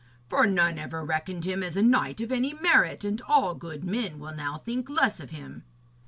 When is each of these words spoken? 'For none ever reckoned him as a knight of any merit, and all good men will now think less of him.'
'For 0.27 0.47
none 0.47 0.79
ever 0.79 1.05
reckoned 1.05 1.45
him 1.45 1.61
as 1.61 1.77
a 1.77 1.83
knight 1.83 2.21
of 2.21 2.31
any 2.31 2.55
merit, 2.55 3.05
and 3.05 3.21
all 3.27 3.53
good 3.53 3.83
men 3.85 4.17
will 4.17 4.33
now 4.33 4.57
think 4.57 4.89
less 4.89 5.19
of 5.19 5.29
him.' 5.29 5.63